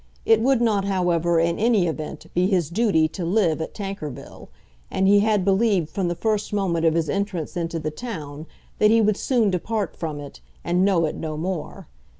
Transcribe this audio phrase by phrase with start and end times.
[0.25, 4.49] It would not, however, in any event be his duty to live at Tankerville,
[4.89, 8.47] and he had believed from the first moment of his entrance into the town
[8.79, 11.87] that he would soon depart from it, and know it no more.